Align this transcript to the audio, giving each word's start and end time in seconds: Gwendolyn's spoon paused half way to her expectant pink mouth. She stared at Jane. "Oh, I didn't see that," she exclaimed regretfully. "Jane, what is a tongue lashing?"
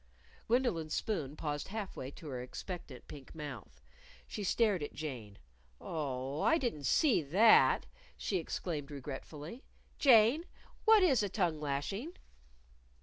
Gwendolyn's 0.47 0.95
spoon 0.95 1.35
paused 1.35 1.67
half 1.67 1.95
way 1.95 2.09
to 2.09 2.27
her 2.29 2.41
expectant 2.41 3.07
pink 3.07 3.35
mouth. 3.35 3.83
She 4.27 4.43
stared 4.43 4.81
at 4.81 4.95
Jane. 4.95 5.37
"Oh, 5.79 6.41
I 6.41 6.57
didn't 6.57 6.85
see 6.85 7.21
that," 7.21 7.85
she 8.17 8.37
exclaimed 8.37 8.89
regretfully. 8.89 9.63
"Jane, 9.99 10.45
what 10.85 11.03
is 11.03 11.21
a 11.21 11.29
tongue 11.29 11.59
lashing?" 11.61 12.13